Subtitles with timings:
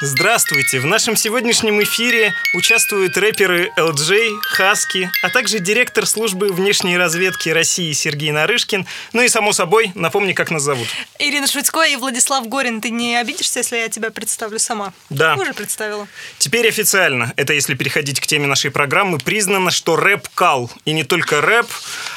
[0.00, 0.78] Здравствуйте!
[0.78, 7.90] В нашем сегодняшнем эфире участвуют рэперы LJ, Хаски, а также директор службы внешней разведки России
[7.92, 8.86] Сергей Нарышкин.
[9.12, 10.86] Ну и, само собой, напомни, как нас зовут.
[11.18, 12.80] Ирина Швыцко и Владислав Горин.
[12.80, 14.92] Ты не обидишься, если я тебя представлю сама?
[15.10, 15.34] Да.
[15.34, 16.06] Уже представила.
[16.38, 20.70] Теперь официально, это если переходить к теме нашей программы, признано, что рэп кал.
[20.84, 21.66] И не только рэп.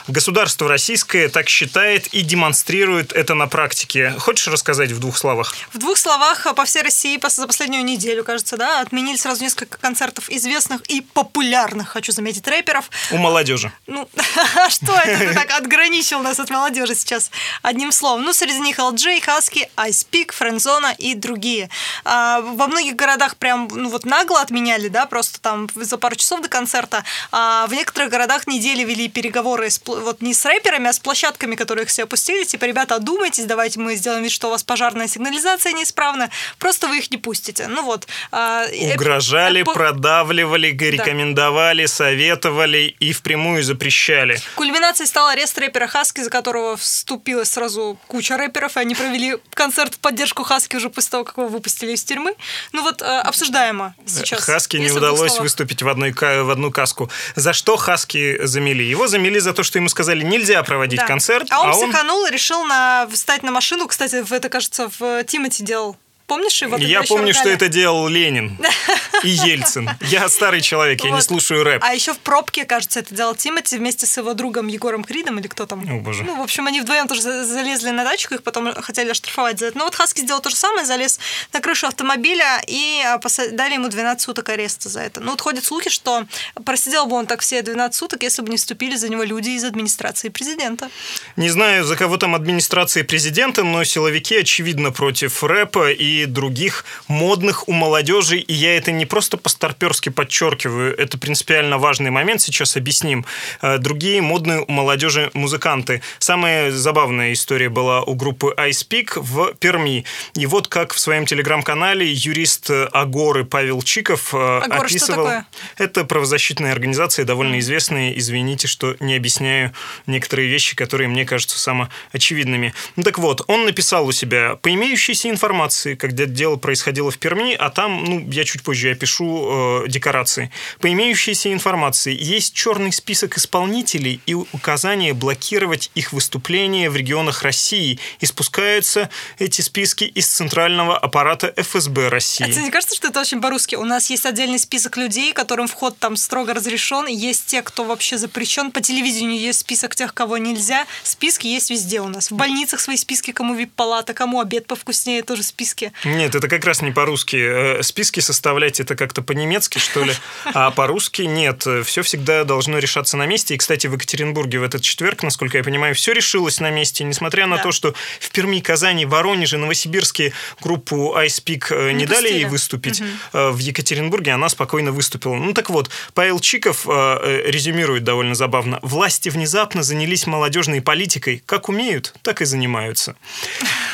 [0.07, 4.13] Государство российское так считает и демонстрирует это на практике.
[4.19, 5.55] Хочешь рассказать в двух словах?
[5.73, 9.77] В двух словах по всей России за последние последнюю неделю, кажется, да, отменили сразу несколько
[9.77, 12.89] концертов известных и популярных, хочу заметить, рэперов.
[13.11, 13.71] У молодежи.
[13.87, 14.09] Ну,
[14.55, 18.23] а что это ты так отграничил нас от молодежи сейчас одним словом?
[18.23, 21.69] Ну, среди них LJ, Husky, Ice Peak, Френдзона и другие.
[22.03, 26.41] А, во многих городах прям, ну вот нагло отменяли, да, просто там за пару часов
[26.41, 27.05] до концерта.
[27.31, 31.55] А в некоторых городах недели вели переговоры с, вот не с рэперами, а с площадками,
[31.55, 32.43] которые их все опустили.
[32.43, 36.29] Типа, ребята, одумайтесь, давайте мы сделаем вид, что у вас пожарная сигнализация неисправна.
[36.59, 37.81] Просто вы их не пустите работе.
[37.81, 38.07] Ну вот.
[38.31, 39.73] А, Угрожали, эп...
[39.73, 41.87] продавливали, рекомендовали, да.
[41.87, 44.39] советовали и впрямую запрещали.
[44.55, 49.95] Кульминацией стал арест рэпера Хаски, за которого вступилась сразу куча рэперов, и они провели концерт
[49.95, 52.33] в поддержку Хаски уже после того, как его выпустили из тюрьмы.
[52.71, 54.43] Ну вот, а, обсуждаемо сейчас.
[54.43, 57.09] Хаски не удалось выступить в, одной, в одну каску.
[57.35, 58.83] За что Хаски замели?
[58.83, 61.07] Его замели за то, что ему сказали, нельзя проводить да.
[61.07, 61.47] концерт.
[61.49, 62.27] А он а психанул он...
[62.27, 63.07] и решил на...
[63.11, 63.87] встать на машину.
[63.87, 65.97] Кстати, это, кажется, в Тимати делал
[66.31, 66.77] Помнишь его?
[66.77, 68.57] Я помню, что это делал Ленин
[69.23, 69.89] и Ельцин.
[69.99, 71.83] Я старый человек, я не слушаю рэп.
[71.83, 75.47] А еще в пробке, кажется, это делал Тимати вместе с его другом Егором Кридом или
[75.47, 75.81] кто там.
[75.81, 76.23] О, боже.
[76.23, 79.77] Ну, в общем, они вдвоем тоже залезли на дачку, их потом хотели оштрафовать за это.
[79.77, 81.19] Но вот Хаски сделал то же самое, залез
[81.51, 83.19] на крышу автомобиля и а,
[83.51, 85.19] дали ему 12 суток ареста за это.
[85.19, 86.25] Ну, вот ходят слухи, что
[86.63, 89.65] просидел бы он так все 12 суток, если бы не вступили за него люди из
[89.65, 90.89] администрации президента.
[91.35, 97.67] Не знаю, за кого там администрации президента, но силовики, очевидно, против рэпа и других модных
[97.67, 98.37] у молодежи.
[98.37, 103.25] И я это не просто по-старперски подчеркиваю, это принципиально важный момент, сейчас объясним.
[103.61, 106.01] Э, другие модные у молодежи музыканты.
[106.19, 110.05] Самая забавная история была у группы Ice Peak в Перми.
[110.35, 115.29] И вот как в своем телеграм-канале юрист Агоры Павел Чиков э, Агор, описывал...
[115.77, 118.11] Это правозащитная организация, довольно известная.
[118.11, 119.73] Извините, что не объясняю
[120.07, 122.73] некоторые вещи, которые мне кажутся самоочевидными.
[122.95, 127.17] Ну так вот, он написал у себя, по имеющейся информации, как когда дело происходило в
[127.17, 130.51] Перми, а там, ну, я чуть позже опишу э, декорации.
[130.79, 137.97] По имеющейся информации, есть черный список исполнителей и указание блокировать их выступления в регионах России.
[138.19, 142.43] И спускаются эти списки из центрального аппарата ФСБ России.
[142.43, 143.75] А тебе не кажется, что это очень по-русски?
[143.75, 147.07] У нас есть отдельный список людей, которым вход там строго разрешен.
[147.07, 148.71] Есть те, кто вообще запрещен.
[148.71, 150.85] По телевидению есть список тех, кого нельзя.
[151.03, 152.31] Списки есть везде у нас.
[152.31, 155.90] В больницах свои списки, кому вип-палата, кому обед повкуснее, тоже списки.
[156.03, 157.35] Нет, это как раз не по-русски.
[157.79, 160.13] Э, списки составлять это как-то по-немецки, что ли,
[160.53, 161.65] а по-русски нет.
[161.85, 163.55] Все всегда должно решаться на месте.
[163.55, 167.47] И, кстати, в Екатеринбурге в этот четверг, насколько я понимаю, все решилось на месте, несмотря
[167.47, 167.63] на да.
[167.63, 172.45] то, что в Перми, Казани, Воронеже, Новосибирске группу Ice Peak э, не, не дали ей
[172.45, 173.01] выступить.
[173.01, 173.51] Угу.
[173.51, 175.35] В Екатеринбурге она спокойно выступила.
[175.35, 178.79] Ну так вот, Павел Чиков резюмирует довольно забавно.
[178.81, 181.43] Власти внезапно занялись молодежной политикой.
[181.45, 183.15] Как умеют, так и занимаются.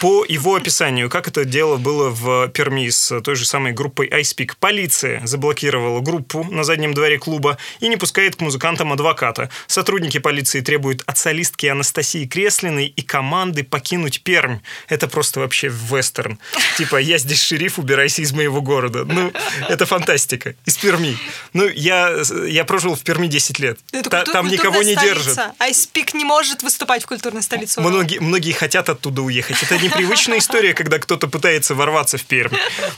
[0.01, 4.55] По его описанию, как это дело было в Перми с той же самой группой iSpeak.
[4.59, 9.49] Полиция заблокировала группу на заднем дворе клуба и не пускает к музыкантам адвоката.
[9.67, 14.57] Сотрудники полиции требуют от солистки Анастасии Креслиной и команды покинуть Пермь.
[14.89, 16.39] Это просто вообще вестерн.
[16.77, 19.05] Типа, я здесь шериф, убирайся из моего города.
[19.05, 19.31] Ну,
[19.69, 20.55] это фантастика.
[20.65, 21.17] Из Перми.
[21.53, 23.79] Ну, я, я прожил в Перми 10 лет.
[23.93, 25.39] Это Та, там никого не держат.
[25.57, 27.79] Айспик не может выступать в культурной столице.
[27.79, 29.63] Многие, многие хотят оттуда уехать.
[29.63, 32.51] Это непривычная история, когда кто-то пытается ворваться в Пермь.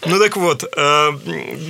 [0.06, 1.12] Ну так вот, э,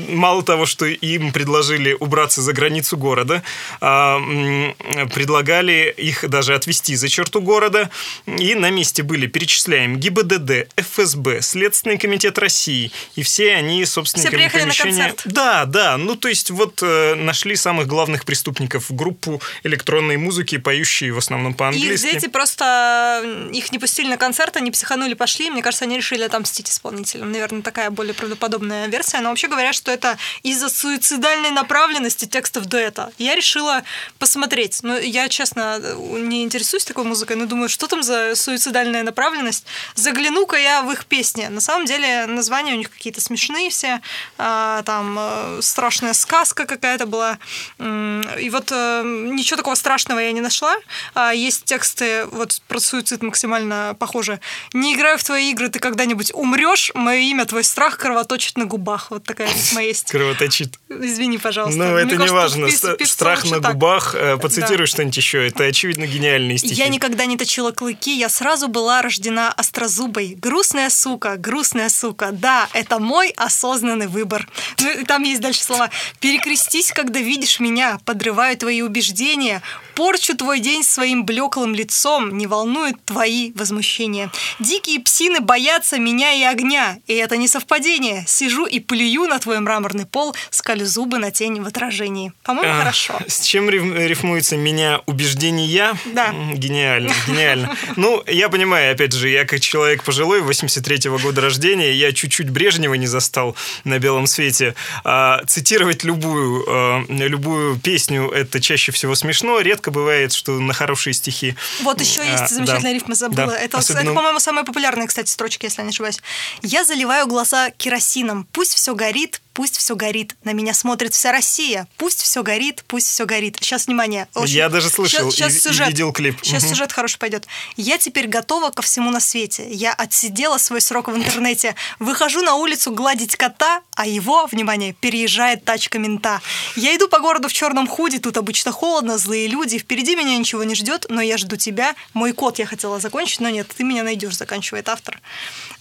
[0.09, 3.43] мало того, что им предложили убраться за границу города,
[3.81, 4.73] э,
[5.13, 7.89] предлагали их даже отвезти за черту города,
[8.25, 14.59] и на месте были, перечисляем, ГИБДД, ФСБ, Следственный комитет России, и все они собственниками все
[14.59, 14.91] помещения...
[14.91, 15.21] На концерт.
[15.25, 20.57] Да, да, ну то есть вот э, нашли самых главных преступников в группу электронной музыки,
[20.57, 22.07] поющие в основном по-английски.
[22.07, 26.23] И дети просто их не пустили на концерт, они психанули, пошли, мне кажется, они решили
[26.23, 27.31] отомстить исполнителям исполнителем.
[27.31, 29.19] Наверное, такая более правдоподобная версия.
[29.19, 33.11] Но вообще говорят, что это из-за суицидальной направленности текстов дуэта.
[33.17, 33.83] Я решила
[34.17, 34.79] посмотреть.
[34.83, 39.65] Ну, я, честно, не интересуюсь такой музыкой, но думаю, что там за суицидальная направленность.
[39.95, 41.47] Загляну-ка я в их песни.
[41.47, 44.01] На самом деле названия у них какие-то смешные все.
[44.37, 47.37] А, там э, страшная сказка какая-то была.
[47.79, 50.75] И вот э, ничего такого страшного я не нашла.
[51.13, 54.39] А, есть тексты вот про суицид максимально похожи.
[54.73, 58.65] «Не играю в твои игры, ты когда-нибудь умрешь, ложь, мое имя, твой страх кровоточит на
[58.65, 59.11] губах.
[59.11, 60.11] Вот такая письма есть.
[60.11, 60.79] Кровоточит.
[60.89, 61.77] Извини, пожалуйста.
[61.77, 62.69] Ну, это не важно.
[63.05, 64.15] Страх на губах.
[64.15, 65.47] Э, Поцитируй что-нибудь еще.
[65.47, 66.75] Это, очевидно, гениальные стихи.
[66.75, 70.35] Я никогда не точила клыки, я сразу была рождена острозубой.
[70.35, 72.29] Грустная сука, грустная сука.
[72.31, 74.47] Да, это мой осознанный выбор.
[74.79, 75.89] Ну, там есть дальше слова.
[76.19, 79.61] Перекрестись, когда видишь меня, подрываю твои убеждения,
[79.99, 84.31] порчу твой день своим блеклым лицом, не волнуют твои возмущения.
[84.57, 88.23] Дикие псины боятся меня и огня, и это не совпадение.
[88.25, 92.31] Сижу и плюю на твой мраморный пол, скалю зубы на тень в отражении.
[92.43, 93.19] По-моему, А, хорошо.
[93.27, 95.93] С чем риф- рифмуется меня убеждения?
[96.05, 96.27] Да.
[96.27, 97.75] М, Гениально, гениально.
[97.97, 102.93] Ну, я понимаю, опять же, я как человек пожилой, 83-го года рождения, я чуть-чуть Брежнева
[102.93, 103.53] не застал
[103.83, 104.75] на белом свете.
[105.03, 109.59] А, цитировать любую, а, любую песню это чаще всего смешно.
[109.59, 111.55] Редко бывает, что на хорошие стихи.
[111.81, 112.93] Вот еще А, есть замечательная да.
[112.93, 113.47] рифма, забыла.
[113.51, 113.57] Да.
[113.57, 116.19] Это, Особенно- это, по-моему, самая популярная, кстати, строчка, если я не ошибаюсь.
[116.61, 118.47] Я заливаю глаза керосином.
[118.51, 120.37] Пусть все горит, пусть все горит.
[120.45, 121.85] На меня смотрит вся Россия.
[121.97, 123.57] Пусть все горит, пусть все горит.
[123.59, 124.29] Сейчас, внимание.
[124.45, 125.87] Я даже слышал Сейчас, и- и сюжет.
[125.89, 126.37] видел клип.
[126.41, 126.69] Сейчас Мгм.
[126.69, 127.45] сюжет хороший пойдет.
[127.75, 129.67] Я теперь готова ко всему на свете.
[129.69, 131.75] Я отсидела свой срок в интернете.
[131.99, 136.39] Выхожу на улицу гладить кота, а его, внимание, переезжает тачка мента.
[136.77, 139.77] Я иду по городу в черном худи, тут обычно холодно, злые люди.
[139.77, 141.95] Впереди меня ничего не ждет, но я жду тебя.
[142.13, 145.19] Мой кот я хотела закончить, но нет, ты меня найдешь, заканчивает автор.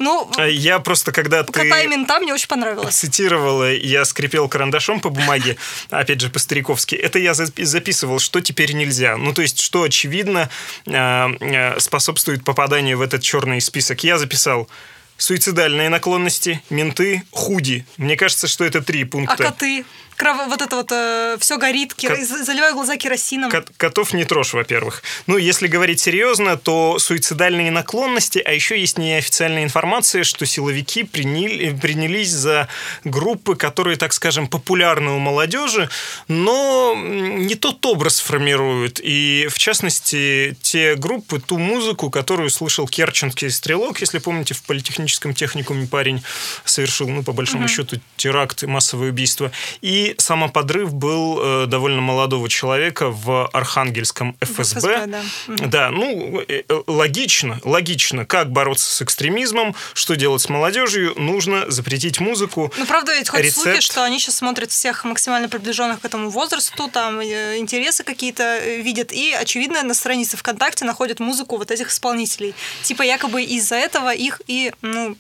[0.01, 1.53] Ну, А Я просто, когда ты...
[1.53, 2.97] кота и мента мне очень понравилось.
[2.97, 5.57] цитировала, я скрипел карандашом по бумаге,
[5.91, 9.17] опять же, по-стариковски, это я запи- записывал, что теперь нельзя.
[9.17, 10.49] Ну, то есть, что, очевидно,
[10.87, 14.05] а, а, способствует попаданию в этот черный список.
[14.05, 14.69] Я записал
[15.17, 17.85] суицидальные наклонности, менты, худи.
[17.97, 19.37] Мне кажется, что это три А пункта.
[19.45, 19.85] коты?
[20.19, 23.51] Крово- вот это вот все горит, кер- Кот- заливаю глаза керосином.
[23.51, 25.03] Кот- Котов не трожь, во-первых.
[25.29, 31.71] Ну, если говорить серьезно, то суицидальные наклонности, а еще есть неофициальная информация, что силовики приняли,
[31.79, 32.69] принялись за
[33.05, 35.89] группы, которые, так скажем, популярны у молодежи,
[36.27, 39.01] но не тот образ формируют.
[39.01, 45.33] И, в частности, те группы, ту музыку, которую слышал Керченский стрелок, если помните, в политехническом
[45.33, 46.25] техникуме парень
[46.65, 49.53] совершил, ну, по большому счету, теракт массовое убийство.
[49.81, 54.81] И самоподрыв был э, довольно молодого человека в Архангельском ФСБ.
[54.81, 55.23] ФСБ, да.
[55.49, 58.25] Да, ну, э, э, логично, логично.
[58.25, 62.73] Как бороться с экстремизмом, что делать с молодежью, нужно запретить музыку.
[62.77, 63.63] Ну, правда, ведь ходят Рецепт.
[63.63, 69.13] слухи, что они сейчас смотрят всех максимально приближенных к этому возрасту, там интересы какие-то видят,
[69.13, 72.55] и, очевидно, на странице ВКонтакте находят музыку вот этих исполнителей.
[72.83, 75.17] Типа якобы из-за этого их и, ну,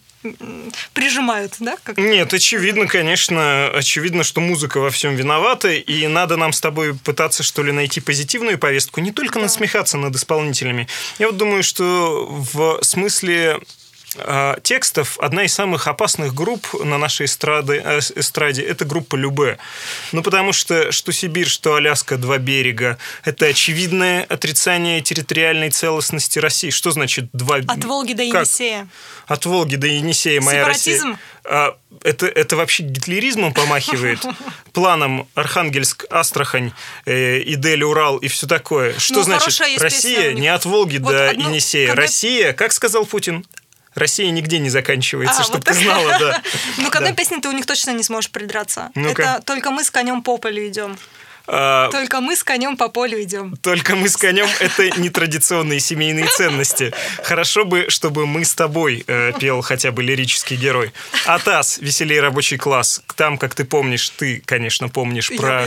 [0.93, 1.77] прижимают, да?
[1.83, 1.99] Как...
[1.99, 7.43] Нет, очевидно, конечно, очевидно, что музыка во всем виновата, и надо нам с тобой пытаться,
[7.43, 10.89] что ли, найти позитивную повестку, не только насмехаться над исполнителями.
[11.19, 13.61] Я вот думаю, что в смысле
[14.63, 19.59] текстов одна из самых опасных групп на нашей эстрады, э, эстраде это группа Любе.
[20.13, 26.71] Ну, потому что что Сибирь, что Аляска, два берега, это очевидное отрицание территориальной целостности России.
[26.71, 28.43] Что значит два От Волги до Как?
[28.43, 28.89] Енисея.
[29.27, 31.09] От Волги до Енисея моя Сепаратизм?
[31.11, 31.19] Россия.
[31.51, 34.21] А, это, это вообще гитлеризмом помахивает?
[34.73, 36.73] Планом Архангельск, Астрахань,
[37.07, 38.99] э, Идель, Урал и все такое.
[38.99, 39.47] Что Ну, значит
[39.79, 39.79] Россия
[40.31, 41.89] песня не от Волги Вот до одну- Енисея?
[41.89, 43.47] когда- Россия, как сказал Путин,
[43.99, 45.83] Россия нигде не заканчивается, А, чтобы вот ты так.
[45.83, 46.43] знала, да.
[46.79, 48.91] Ну, к одной песне ты у них точно не сможешь придраться.
[48.95, 50.97] Это только мы с конем по полю идем.
[51.51, 53.57] А, Только мы с конем по полю идем.
[53.57, 56.93] Только мы с конем это нетрадиционные семейные ценности.
[57.23, 60.93] Хорошо бы, чтобы мы с тобой э, пел хотя бы лирический герой.
[61.27, 63.01] Атас, веселей рабочий класс.
[63.17, 65.65] Там, как ты помнишь, ты, конечно, помнишь про.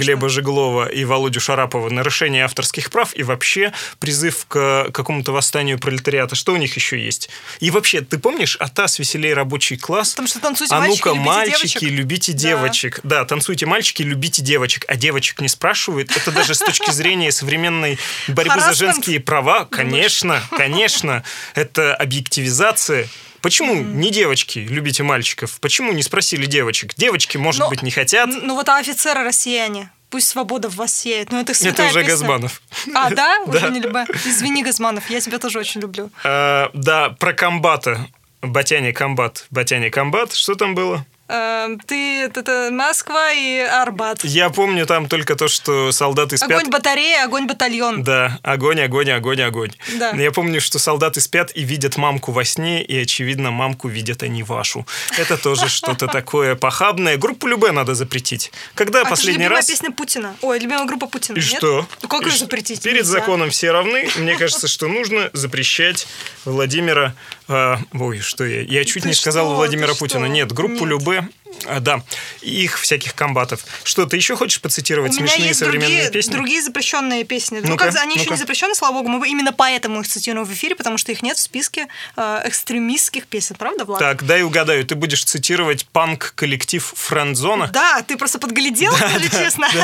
[0.00, 6.34] Глеба Жеглова и Володю Шарапова нарушение авторских прав и вообще призыв к какому-то восстанию пролетариата.
[6.34, 7.28] Что у них еще есть?
[7.60, 10.10] И вообще, ты помнишь Атас, веселей рабочий класс?
[10.10, 11.82] Потому что танцуйте, А мальчики, ну-ка, любите мальчики, девочек.
[11.82, 12.38] любите Да.
[12.38, 13.00] девочек.
[13.02, 13.24] Да.
[13.24, 14.84] танцуйте, мальчики, любите девочек.
[14.94, 16.16] А девочек не спрашивают.
[16.16, 17.98] Это даже с точки зрения современной
[18.28, 19.64] борьбы за женские права.
[19.64, 21.24] Конечно, конечно.
[21.56, 23.08] Это объективизация.
[23.40, 25.58] Почему не девочки любите мальчиков?
[25.60, 26.94] Почему не спросили девочек?
[26.94, 28.28] Девочки, может Но- быть, не хотят.
[28.30, 29.90] Ну вот а офицеры россияне.
[30.10, 31.32] Пусть свобода в вас сеет.
[31.32, 32.04] Ну это Это уже песня.
[32.04, 32.62] Газманов.
[32.94, 33.40] А, да?
[33.48, 33.52] Да.
[33.52, 34.04] Уже не люблю.
[34.24, 36.08] Извини, Газманов, я тебя тоже очень люблю.
[36.22, 38.06] А, Да, про комбата.
[38.42, 39.46] Батяне комбат.
[39.50, 40.32] Батяне комбат.
[40.34, 41.04] Что там было?
[41.26, 44.22] Эм, Ты, это, Москва и Арбат.
[44.24, 46.50] Я помню там только то, что солдаты спят.
[46.50, 48.02] Огонь батарея, огонь батальон.
[48.04, 49.72] Да, огонь, огонь, огонь, огонь.
[49.98, 50.10] Да.
[50.10, 54.42] Я помню, что солдаты спят и видят мамку во сне, и, очевидно, мамку видят они
[54.42, 54.86] вашу.
[55.16, 57.16] Это тоже что-то такое похабное.
[57.16, 58.52] Группу Любе надо запретить.
[58.74, 59.66] Когда А последний раз...
[59.66, 60.36] песня Путина.
[60.42, 61.36] Ой, любимая группа Путина.
[61.38, 61.48] И нет?
[61.56, 61.86] что?
[62.02, 62.82] Ну как И ее запретить?
[62.82, 63.12] Перед Нельзя.
[63.12, 64.08] законом все равны.
[64.16, 66.06] Мне кажется, что нужно запрещать
[66.44, 67.14] Владимира
[67.48, 68.62] А, ой, что я?
[68.62, 69.56] Я чуть Ты не сказал что?
[69.56, 70.26] Владимира Ты Путина.
[70.26, 70.32] что?
[70.32, 70.88] Нет, группу Нет.
[70.88, 71.28] Любе.
[71.66, 72.02] А, да,
[72.40, 73.64] их всяких комбатов.
[73.82, 76.32] Что, ты еще хочешь поцитировать У меня смешные есть современные другие, песни?
[76.32, 77.60] другие запрещенные песни.
[77.62, 78.34] ну, Ну-ка, как они еще ну-ка.
[78.34, 81.36] не запрещены, слава богу, мы именно поэтому их цитируем в эфире, потому что их нет
[81.36, 84.00] в списке э, экстремистских песен, правда, Влад?
[84.00, 87.68] Так, дай угадаю, ты будешь цитировать панк-коллектив Френдзона?
[87.68, 89.68] Да, ты просто подглядел, скажи честно.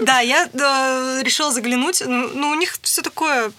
[0.00, 2.02] Да, я э, решила заглянуть.
[2.04, 3.52] Ну, ну, у них все такое,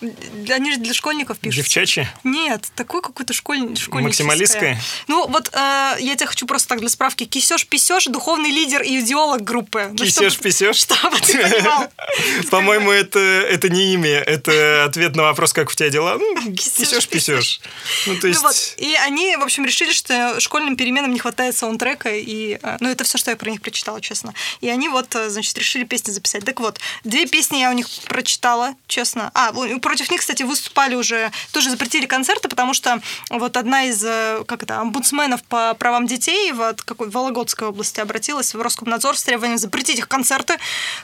[0.49, 1.57] они же для школьников пишут.
[1.57, 2.07] Девчачьи?
[2.23, 3.75] Нет, такой какой-то школь...
[3.77, 4.01] школьническое.
[4.01, 4.81] Максималистское?
[5.07, 7.25] Ну, вот э, я тебя хочу просто так для справки.
[7.31, 9.87] Кисёш Писёш, духовный лидер и идеолог группы.
[9.91, 10.43] Ну, Кисёш, чтобы-
[11.21, 11.87] ты понимал.
[12.51, 16.17] По-моему, это, это не имя, это ответ на вопрос, как у тебя дела.
[16.19, 17.61] Ну, Кисешь, писешь.
[18.05, 18.41] Ну, то Ну есть...
[18.41, 22.89] вот, и они, в общем, решили, что школьным переменам не хватает саундтрека, и, э, ну,
[22.89, 24.33] это все, что я про них прочитала, честно.
[24.59, 26.43] И они вот, э, значит, решили песни записать.
[26.43, 29.31] Так вот, две песни я у них прочитала, честно.
[29.33, 34.43] А, против них, кстати, выступали уже, тоже запретили концерты, потому что вот одна из, э,
[34.47, 39.57] как это, омбудсменов по правам детей в какой Вологодской области обратилась в Роскомнадзор с требованием
[39.57, 40.57] запретить их концерты.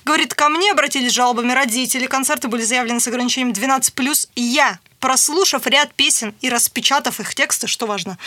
[0.06, 4.80] Говорит, ко мне обратились с жалобами родители, концерты были заявлены с ограничением 12+, и я
[5.00, 8.18] прослушав ряд песен и распечатав их тексты, что важно,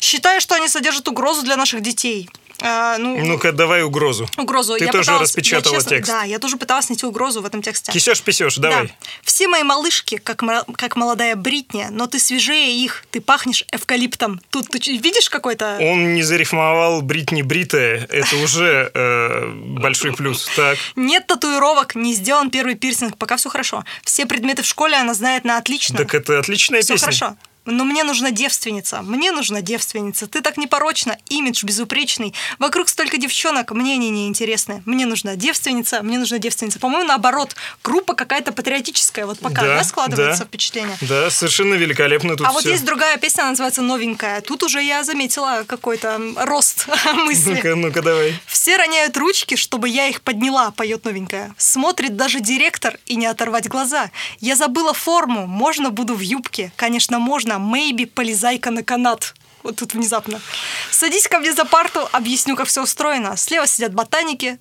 [0.00, 2.28] считаю, что они содержат угрозу для наших детей.
[2.62, 4.28] А, ну, Ну-ка, давай угрозу.
[4.36, 4.76] угрозу.
[4.76, 6.10] Ты Я тоже пыталась- распечатала я честно- текст.
[6.12, 7.90] Да, я тоже пыталась найти угрозу в этом тексте.
[7.92, 8.88] Кисешь, писешь, давай.
[8.88, 8.92] Да.
[9.22, 10.42] Все мои малышки, как,
[10.76, 14.40] как молодая Бритни, но ты свежее их, ты пахнешь эвкалиптом.
[14.50, 15.78] Тут ты видишь какой-то...
[15.80, 18.06] Он не зарифмовал Бритни Бритая.
[18.10, 19.46] Это уже э,
[19.78, 20.48] большой плюс.
[20.56, 20.76] Так.
[20.96, 23.84] Нет татуировок, не сделан первый пирсинг, пока все хорошо.
[24.04, 25.96] Все предметы в школе она знает на отлично.
[25.98, 27.04] Так это отличная Все песня.
[27.06, 27.36] хорошо.
[27.70, 29.02] Но мне нужна девственница.
[29.02, 30.26] Мне нужна девственница.
[30.26, 32.34] Ты так непорочна, имидж безупречный.
[32.58, 34.82] Вокруг столько девчонок, мне они не интересны.
[34.86, 36.78] Мне нужна девственница, мне нужна девственница.
[36.78, 39.26] По-моему, наоборот, группа какая-то патриотическая.
[39.26, 40.46] Вот пока, Да, да, складывается да.
[40.46, 40.96] впечатление.
[41.02, 42.70] Да, совершенно великолепно тут а вот всё.
[42.72, 44.40] есть другая песня, она называется «Новенькая».
[44.40, 47.54] Тут уже я заметила какой-то рост мысли.
[47.54, 48.34] Ну-ка, ну-ка, давай.
[48.46, 51.54] Все роняют ручки, чтобы я их подняла, поет новенькая.
[51.56, 54.10] Смотрит даже директор и не оторвать глаза.
[54.40, 56.72] Я забыла форму, можно буду в юбке?
[56.76, 59.34] Конечно, можно, maybe полезай-ка на канат.
[59.62, 60.40] Вот тут внезапно.
[60.90, 63.36] Садись ко мне за парту, объясню, как все устроено.
[63.36, 64.58] Слева сидят ботаники,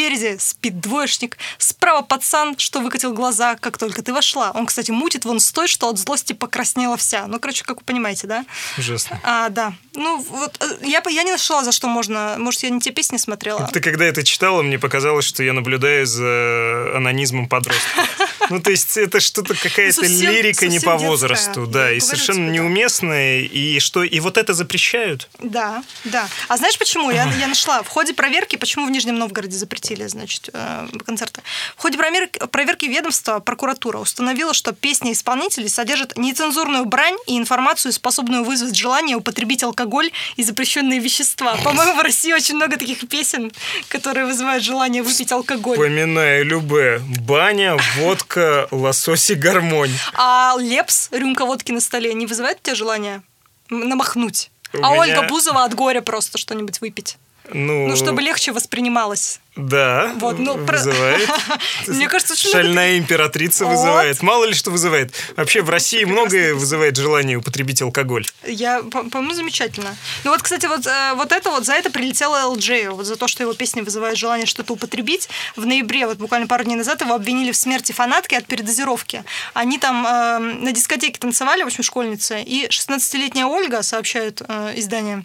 [0.00, 4.50] спереди спит двоечник, справа пацан, что выкатил глаза, как только ты вошла.
[4.52, 7.26] Он, кстати, мутит вон с той, что от злости покраснела вся.
[7.26, 8.46] Ну, короче, как вы понимаете, да?
[8.78, 9.20] Ужасно.
[9.22, 9.74] А, да.
[9.94, 12.36] Ну, вот э, я, я не нашла, за что можно.
[12.38, 13.68] Может, я не те песни смотрела.
[13.72, 18.08] Ты когда это читала, мне показалось, что я наблюдаю за анонизмом подростков.
[18.48, 23.78] Ну, то есть это что-то какая-то лирика не по возрасту, да, и совершенно неуместная, и
[23.78, 25.28] что, и вот это запрещают.
[25.38, 26.28] Да, да.
[26.48, 27.10] А знаешь почему?
[27.10, 27.82] Я, я нашла.
[27.82, 31.42] В ходе проверки, почему в Нижнем Новгороде запретили, значит, э, концерты.
[31.76, 38.44] В ходе проверки, ведомства прокуратура установила, что песни исполнителей содержат нецензурную брань и информацию, способную
[38.44, 41.56] вызвать желание употребить алкоголь и запрещенные вещества.
[41.64, 43.52] По-моему, в России очень много таких песен,
[43.88, 45.76] которые вызывают желание выпить алкоголь.
[45.76, 49.92] Поминая любе, баня, водка, лосось и гармонь.
[50.14, 53.22] А Лепс, рюмка водки на столе, не вызывает у тебя желания
[53.68, 54.50] намахнуть?
[54.72, 57.16] У а меня- Ольга Бузова от горя просто что-нибудь выпить.
[57.52, 59.40] Ну, Ну, чтобы легче воспринималось.
[59.56, 61.28] Да, Вот, ну, вызывает.
[61.88, 63.72] Мне кажется, много Шальная императрица Вот.
[63.72, 64.22] вызывает.
[64.22, 65.12] Мало ли что вызывает.
[65.36, 68.26] Вообще в России многое вызывает желание употребить алкоголь.
[68.46, 69.96] Я, по- по-моему, замечательно.
[70.24, 73.26] Ну вот, кстати, вот, э, вот это вот, за это прилетело LJ, вот за то,
[73.26, 75.28] что его песни вызывают желание что-то употребить.
[75.56, 79.24] В ноябре, вот буквально пару дней назад, его обвинили в смерти фанатки от передозировки.
[79.52, 85.24] Они там э, на дискотеке танцевали, в общем, школьницы, и 16-летняя Ольга, сообщают э, издание,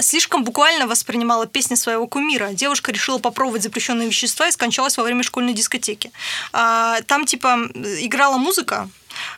[0.00, 2.48] слишком буквально воспринимала песни своего кумира.
[2.52, 6.12] Девушка решила попробовать запрещенные вещества и скончалась во время школьной дискотеки.
[6.52, 8.88] А, Там, типа, играла музыка,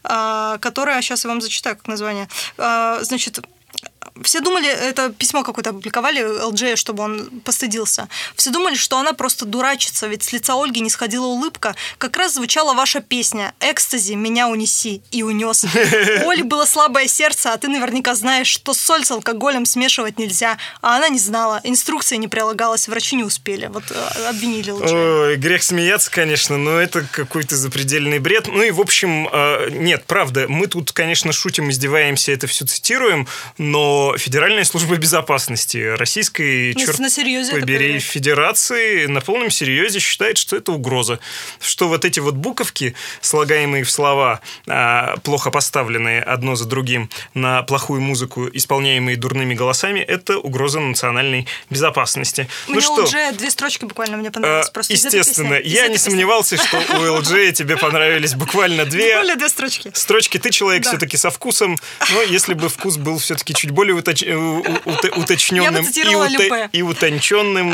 [0.05, 3.41] а, которая, сейчас я вам зачитаю, как название, А, значит,
[4.21, 8.09] все думали, это письмо какое-то опубликовали ЛДЖ, чтобы он постыдился.
[8.37, 11.75] Все думали, что она просто дурачится, ведь с лица Ольги не сходила улыбка.
[11.99, 15.65] Как раз звучала ваша песня «Экстази, меня унеси» и унес.
[16.25, 20.59] У Оли было слабое сердце, а ты наверняка знаешь, что соль с алкоголем смешивать нельзя.
[20.83, 23.67] А она не знала, инструкция не прилагалась, врачи не успели.
[23.67, 24.93] Вот э, обвинили ЛДЖ.
[24.93, 28.47] Ой, грех смеяться, конечно, но это какой-то запредельный бред.
[28.47, 33.27] Ну и, в общем, э, нет, правда, мы тут, конечно, шутим, издеваемся, это все цитируем,
[33.57, 38.01] но Но Федеральная служба безопасности Российской, Ну, черт на серьезе побери.
[38.01, 41.21] Федерации на полном серьезе считает, что это угроза.
[41.61, 47.63] Что вот эти вот буковки, слагаемые в слова, а, плохо поставленные одно за другим на
[47.63, 52.49] плохую музыку, исполняемые дурными голосами, это угроза национальной безопасности.
[52.67, 54.69] Мне ну что, LG две строчки буквально мне понравились.
[54.69, 55.55] э, просто естественно.
[55.55, 56.11] Из я не песни.
[56.11, 59.93] сомневался, что у LG тебе понравились буквально две Буквально две строчки.
[59.95, 60.39] строчки.
[60.39, 61.77] Ты человек все-таки со вкусом,
[62.13, 65.85] но если бы вкус был все-таки чуть более уточ- э, уточненным
[66.73, 67.73] и, и утонченным,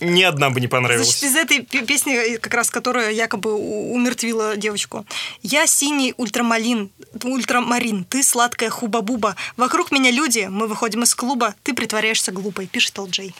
[0.00, 1.18] ни одна бы не понравилась.
[1.20, 5.04] Значит, из этой пе- песни, как раз которая якобы умертвила девочку.
[5.42, 6.90] Я синий ультрамалин,
[7.22, 9.36] ультрамарин, ты сладкая хуба-буба.
[9.56, 13.34] Вокруг меня люди, мы выходим из клуба, ты притворяешься глупой, пишет Элджей.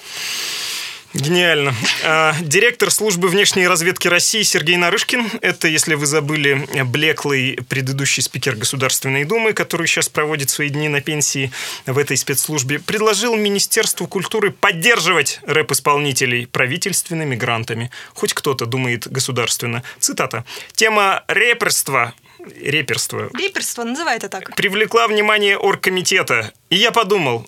[1.14, 1.74] Гениально.
[2.04, 8.56] А, Директор службы внешней разведки России Сергей Нарышкин, это, если вы забыли, блеклый предыдущий спикер
[8.56, 11.52] Государственной Думы, который сейчас проводит свои дни на пенсии
[11.86, 17.90] в этой спецслужбе, предложил Министерству культуры поддерживать рэп-исполнителей правительственными грантами.
[18.14, 19.82] Хоть кто-то думает государственно.
[19.98, 20.44] Цитата.
[20.74, 22.14] Тема реперства
[22.60, 24.56] реперства Риперство, называй это так.
[24.56, 26.52] привлекла внимание оргкомитета.
[26.70, 27.46] И я подумал,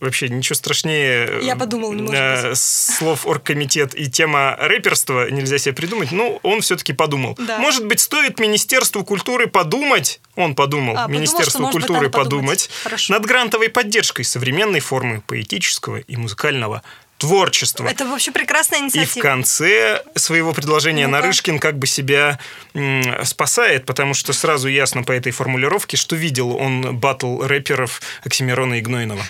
[0.00, 6.12] вообще ничего страшнее э, Я подумал, э, слов оргкомитет и тема рэперства нельзя себе придумать,
[6.12, 7.36] но он все-таки подумал.
[7.38, 7.58] Да.
[7.58, 12.68] Может быть, стоит Министерству культуры подумать, он подумал, А, Министерству быть, культуры подумать.
[12.82, 16.82] подумать над грантовой поддержкой современной формы поэтического и музыкального
[17.18, 17.86] творчества.
[17.86, 19.22] Это вообще прекрасная И в инициатива.
[19.22, 21.20] конце своего предложения Ну-ка.
[21.20, 22.40] Нарышкин как бы себя
[23.22, 28.80] спасает, потому что сразу ясно по этой формулировке, что видел он батл рэперов Оксимирона и
[28.80, 29.22] Гнойного.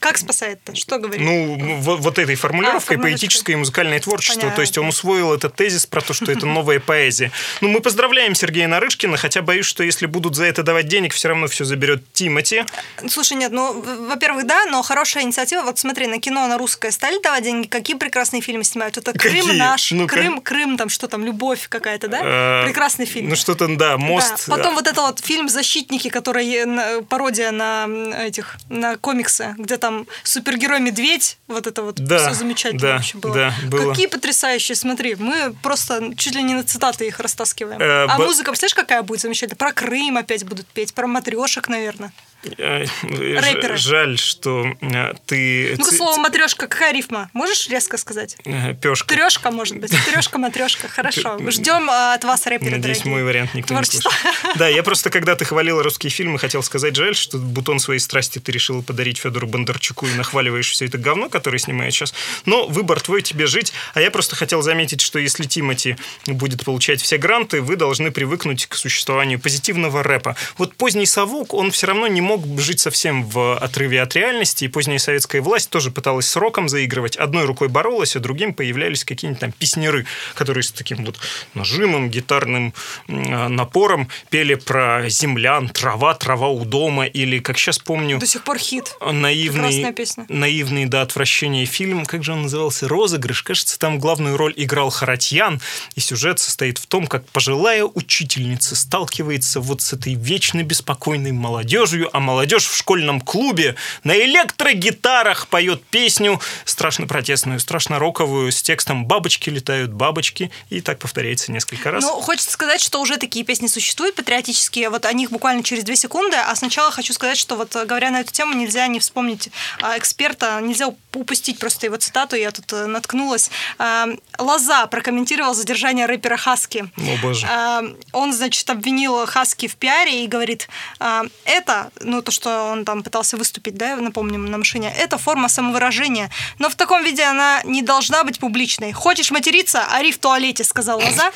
[0.00, 0.74] Как спасает-то?
[0.74, 1.20] Что говорит?
[1.24, 4.40] Ну, вот, вот этой формулировкой А, поэтическое и музыкальное творчество.
[4.40, 4.56] Понятно.
[4.56, 7.30] То есть он усвоил этот тезис про то, что это новая поэзия.
[7.60, 11.28] Ну, мы поздравляем Сергея Нарышкина, хотя боюсь, что если будут за это давать денег, все
[11.28, 12.64] равно все заберет Тимати.
[13.08, 15.62] Слушай, нет, ну, во-первых, да, но хорошая инициатива.
[15.62, 17.66] Вот смотри, на кино на русское стали давать деньги.
[17.66, 18.96] Какие прекрасные фильмы снимают?
[18.96, 19.58] Это Крым Какие?
[19.58, 20.14] наш, Ну-ка.
[20.14, 22.20] Крым, Крым, там что там, любовь какая-то, да?
[22.22, 23.28] Э, Прекрасный фильм.
[23.28, 24.46] Ну, что-то, да, мост.
[24.48, 27.86] Потом вот это вот фильм «Защитники», который э, пародия на
[28.26, 33.18] этих, на комиксы, где там супергерой медведь, вот это вот Да, все замечательно да, вообще
[33.18, 33.34] было.
[33.34, 33.90] да, было.
[33.92, 37.80] Какие потрясающие, смотри, мы просто чуть ли не на цитаты их растаскиваем.
[37.80, 39.56] Э, а б- музыка, представляешь, какая будет замечательная?
[39.56, 42.12] Про Крым опять будут петь, про матрешек, наверное.
[42.58, 43.76] Э, ж- Рэперы.
[43.76, 45.76] Жаль, что э, ты...
[45.76, 47.28] Ци- слово матрешка, какая рифма?
[47.32, 48.36] Можешь резко сказать?
[48.44, 49.08] э, Пёшка.
[49.14, 49.92] Трешка, может быть.
[50.06, 50.88] Трешка, матрешка.
[50.88, 51.38] Хорошо.
[51.50, 53.12] Ждем от вас рэперы, Надеюсь, дорогие.
[53.14, 54.10] мой вариант никто Творчество.
[54.10, 54.58] не слышал.
[54.58, 58.38] Да, я просто, когда ты хвалил русские фильмы, хотел сказать, жаль, что бутон своей страсти
[58.38, 62.14] ты решил подарить Федору Бондарчуку и нахваливаешь все это говно, которое снимает сейчас.
[62.44, 63.72] Но выбор твой, тебе жить.
[63.94, 65.96] А я просто хотел заметить, что если Тимати
[66.26, 70.36] будет получать все гранты, вы должны привыкнуть к существованию позитивного рэпа.
[70.58, 74.68] Вот поздний совок, он все равно не мог жить совсем в отрыве от реальности, и
[74.68, 77.16] поздняя советская власть тоже пыталась с роком заигрывать.
[77.16, 81.18] Одной рукой боролась, а другим появлялись какие-нибудь там песнеры, которые с таким вот
[81.54, 82.74] нажимом, гитарным
[83.08, 88.42] а, напором пели про землян, трава, трава у дома, или, как сейчас помню, До сих
[88.42, 88.94] пор хит.
[89.00, 89.94] наивный,
[90.28, 93.42] наивный до отвращения фильм, как же он назывался, «Розыгрыш».
[93.42, 95.60] Кажется, там главную роль играл Харатьян,
[95.94, 102.14] и сюжет состоит в том, как пожилая учительница сталкивается вот с этой вечно беспокойной молодежью,
[102.16, 109.04] а молодежь в школьном клубе на электрогитарах поет песню страшно протестную, страшно роковую, с текстом
[109.04, 112.02] «Бабочки летают, бабочки», и так повторяется несколько раз.
[112.02, 114.88] Ну, хочется сказать, что уже такие песни существуют, патриотические.
[114.88, 116.36] Вот о них буквально через две секунды.
[116.36, 119.50] А сначала хочу сказать, что вот э, говоря на эту тему, нельзя не вспомнить
[119.82, 123.50] а, эксперта, нельзя уп- упустить просто его цитату, я тут э, наткнулась.
[123.78, 126.90] А, Лоза прокомментировал задержание рэпера Хаски.
[126.96, 127.46] О, боже.
[127.50, 132.84] А, Он, значит, обвинил Хаски в пиаре и говорит, а, это, ну, то, что он
[132.84, 137.60] там пытался выступить, да, напомним, на машине, это форма самовыражения, но в таком виде она
[137.64, 138.92] не должна быть публичной.
[138.92, 139.84] Хочешь материться?
[139.92, 141.30] Ори в туалете, сказал Лоза.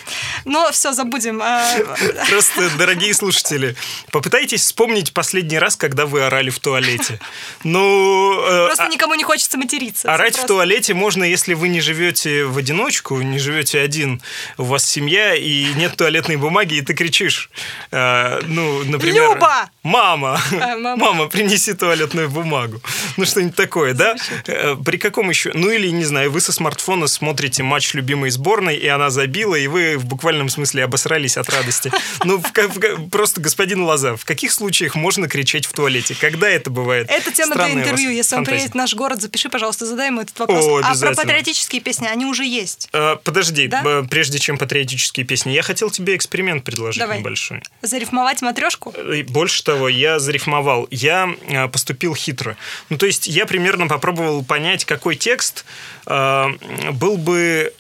[0.45, 1.41] Но все, забудем.
[1.43, 1.65] А,
[2.31, 3.77] Просто, дорогие слушатели,
[4.11, 7.19] попытайтесь вспомнить последний раз, когда вы орали в туалете.
[7.65, 10.13] Ну, э, Просто а- никому не хочется материться.
[10.13, 14.23] орать в туалете можно, если вы не живете в одиночку, не живете один,
[14.57, 17.51] у вас семья и нет туалетной бумаги, и ты кричишь,
[17.91, 19.35] э, ну, например...
[19.35, 19.71] Люба!
[19.83, 20.41] Мама!
[20.61, 20.97] А, мама.
[20.97, 22.81] Мама, принеси туалетную бумагу.
[23.17, 24.17] Ну, что-нибудь такое, да?
[24.47, 25.51] Э, При каком еще...
[25.55, 29.67] Ну, или, не знаю, вы со смартфона смотрите матч любимой сборной, и она забила, и
[29.67, 31.91] вы в буквальном смысле обосрались от радости.
[32.25, 36.15] Ну, в в просто, господин Лоза, в каких случаях можно кричать в туалете?
[36.21, 37.09] Когда это бывает?
[37.11, 38.11] Это тема для интервью.
[38.11, 38.67] Если он фантазия.
[38.67, 40.65] будет наш город, запиши, пожалуйста, задай ему этот вопрос.
[40.85, 42.89] А про патриотические песни, они уже есть.
[42.93, 47.63] Э, Подожди, б- прежде чем патриотические песни, я хотел тебе эксперимент предложить небольшой.
[47.83, 48.95] Зарифмовать матрешку?
[49.29, 50.50] Больше того, я зарифмовал.
[50.91, 52.57] Я э, поступил хитро.
[52.89, 55.65] Ну, то есть я примерно попробовал понять, какой текст
[56.07, 56.47] э,
[56.93, 57.73] был бы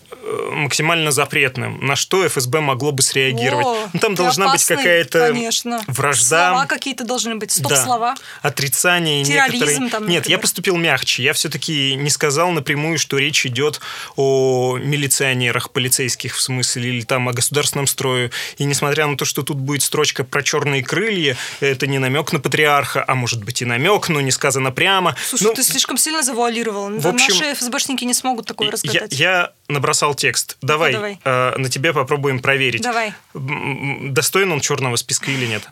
[0.52, 3.66] максимально запретным, на что ФСБ могло бы среагировать.
[3.66, 5.82] О, ну, там должна опасный, быть какая-то конечно.
[5.86, 6.50] вражда.
[6.50, 7.68] Слова какие-то должны быть, Да.
[7.68, 8.14] стоп-слова.
[8.42, 9.90] Отрицание Терроризм некоторые...
[9.90, 10.40] там, Нет, я например.
[10.40, 11.22] поступил мягче.
[11.22, 13.80] Я все-таки не сказал напрямую, что речь идет
[14.16, 18.30] о милиционерах, полицейских в смысле, или там о государственном строе.
[18.58, 22.40] И несмотря на то, что тут будет строчка про черные крылья, это не намек на
[22.40, 25.16] патриарха, а может быть и намек, но не сказано прямо.
[25.26, 26.90] Слушай, Ну, ты слишком сильно завуалировал.
[26.90, 29.12] в общем, Наши ФСБшники не смогут такое я, разгадать.
[29.12, 30.56] я набросал текст.
[30.62, 31.18] Давай, давай.
[31.24, 32.82] э, на тебе попробуем проверить.
[32.82, 33.12] Давай.
[33.34, 35.62] Достоин он черного списка или нет?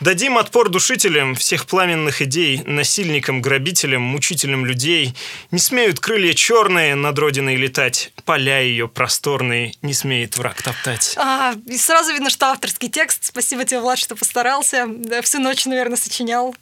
[0.00, 5.14] Дадим отпор душителям всех пламенных идей, насильникам, грабителям, мучителям людей.
[5.50, 11.14] Не смеют крылья черные над родиной летать, поля ее просторные не смеет враг топтать.
[11.16, 13.24] А, и сразу видно, что авторский текст.
[13.24, 14.86] Спасибо тебе, Влад, что постарался.
[14.88, 16.54] Да, всю ночь, наверное, сочинял.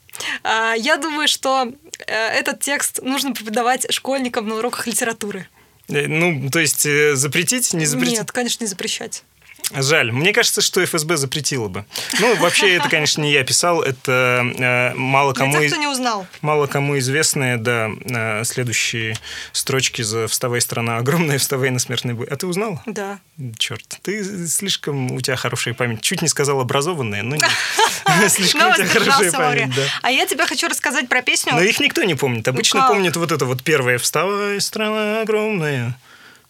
[0.42, 1.72] А, я думаю, что
[2.06, 5.48] э, этот текст нужно преподавать школьникам на уроках литературы.
[5.94, 8.18] Э, Ну, то есть э, запретить, не запретить?
[8.18, 9.22] Нет, конечно, не запрещать.
[9.74, 10.12] Жаль.
[10.12, 11.84] Мне кажется, что ФСБ запретило бы.
[12.20, 15.52] Ну, вообще, это, конечно, не я писал, это э, мало Для кому...
[15.54, 16.26] тех, из- кто не узнал.
[16.42, 19.16] Мало кому известные, да, э, следующие
[19.52, 22.26] строчки за «Вставай, страна огромная, вставай на смертный бой».
[22.30, 22.82] А ты узнала?
[22.86, 23.18] Да.
[23.58, 26.02] Черт, ты слишком, у тебя хорошая память.
[26.02, 27.50] Чуть не сказал образованная, но нет.
[28.28, 29.82] Слишком Ну, у тебя хорошая память, да.
[30.02, 31.52] А я тебе хочу рассказать про песню.
[31.54, 32.46] Но их никто не помнит.
[32.46, 32.90] Обычно как?
[32.90, 35.96] помнят вот это вот первое «Вставай, страна огромная,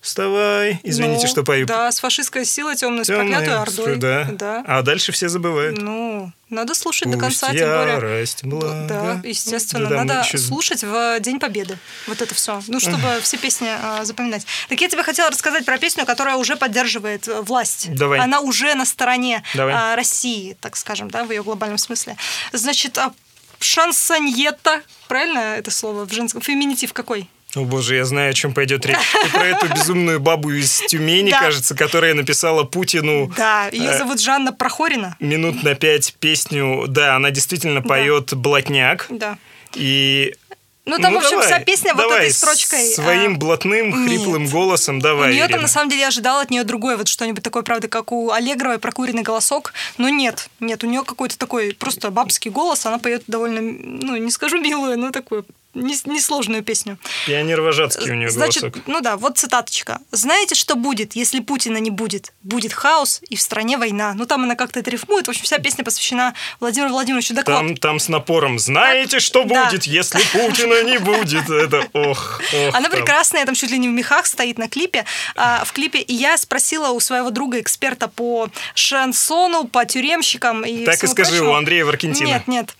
[0.02, 0.80] вставай».
[0.82, 1.64] Извините, Ну, что пою.
[1.66, 3.96] Да, с фашистской силой темной, с Тёмная, проклятой ордой.
[3.96, 4.24] Да.
[4.32, 4.64] да.
[4.66, 5.80] А дальше все забывают.
[5.80, 7.94] Ну, надо слушать до Пусть конца, тем более.
[7.94, 8.86] ярость, блага.
[8.86, 11.78] Да, естественно, Да, надо ещё- слушать в День Победы.
[12.06, 12.60] Вот это все.
[12.68, 14.44] Ну, чтобы все песни а, запоминать.
[14.68, 17.94] Так я тебе хотела рассказать про песню, которая уже поддерживает э, власть.
[17.94, 18.18] Давай.
[18.18, 19.94] Она уже на стороне Давай.
[19.94, 22.16] России, так скажем, да, в ее глобальном смысле.
[22.52, 23.14] Значит, а,
[23.60, 26.42] шансоньета, правильно это слово в женском?
[26.42, 27.28] Феминитив какой?
[27.54, 28.96] О боже, я знаю, о чем пойдет речь.
[29.24, 31.40] Ты про эту безумную бабу из Тюмени, Да.
[31.40, 35.16] кажется, которая написала Путину Да, ее э, зовут Жанна Прохорина.
[35.20, 36.86] минут на пять песню.
[36.88, 39.06] Да, она действительно поет блатняк.
[39.10, 39.36] Да.
[39.74, 40.34] И
[40.86, 42.86] Ну, там, Ну, в общем, давай, вся песня вот давай, этой строчкой.
[42.86, 44.08] Своим а, блатным, нет.
[44.08, 44.98] хриплым голосом.
[44.98, 47.62] У Давай, нее там, на самом деле, я ожидала от нее другое, вот что-нибудь такое,
[47.62, 49.74] правда, как у Аллегровой прокуренный голосок.
[49.98, 54.30] Но нет, нет, у нее какой-то такой просто бабский голос, она поет довольно, ну, не
[54.30, 56.98] скажу милую, но такую несложную песню.
[57.26, 58.82] Пионер-вожатский у нее Значит, голосок.
[58.86, 60.00] ну да, вот цитаточка.
[60.10, 62.32] Знаете, что будет, если Путина не будет?
[62.42, 64.14] Будет хаос и в стране война.
[64.14, 65.26] Ну там она как-то это рифмует.
[65.26, 67.34] В общем, вся песня посвящена Владимиру Владимировичу.
[67.34, 68.58] Так вот, Там, там с напором.
[68.58, 69.66] Знаете, что Да.
[69.66, 71.48] будет, если Путина не будет?
[71.48, 72.74] Это ох, ох.
[72.74, 72.98] Она там.
[72.98, 75.04] прекрасная, там чуть ли не в мехах стоит на клипе.
[75.36, 76.00] А, в клипе.
[76.00, 81.30] И я спросила у своего друга, эксперта по шансону, по тюремщикам и Так и скажи,
[81.30, 81.50] прочему.
[81.52, 82.26] у Андрея Варкентина.
[82.26, 82.74] Нет, нет.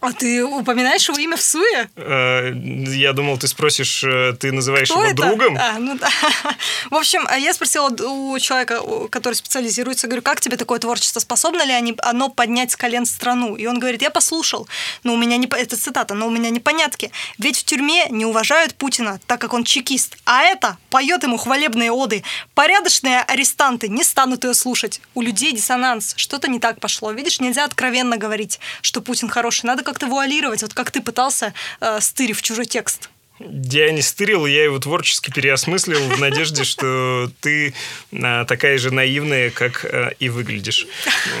[0.00, 1.90] А ты упоминаешь его имя в суе?
[1.96, 5.22] Э, Я думал, ты спросишь, э, ты называешь Кто его это?
[5.28, 5.56] другом?
[5.58, 6.08] А, ну да.
[6.90, 11.20] В общем, а я спросила у человека, который специализируется, говорю, как тебе такое творчество?
[11.20, 13.54] Способно ли они, оно поднять с колен страну?
[13.54, 14.66] И он говорит, я послушал,
[15.04, 15.46] но у меня не...
[15.46, 17.12] Это цитата, но у меня непонятки.
[17.38, 20.16] Ведь в тюрьме не уважают Путина, так как он чекист.
[20.24, 22.24] А это поет ему хвалебные оды.
[22.54, 25.00] Порядочные арестанты не станут ее слушать.
[25.14, 26.14] У людей диссонанс.
[26.16, 27.12] Что-то не так пошло.
[27.12, 29.66] Видишь, нельзя откровенно говорить, что Путин хороший.
[29.66, 30.62] Надо как-то вуалировать.
[30.62, 33.10] Вот как ты пытался, э, стырив чужой текст.
[33.50, 37.72] Я не стырил, я его творчески переосмыслил в надежде, что ты
[38.12, 40.86] а, такая же наивная, как а, и выглядишь.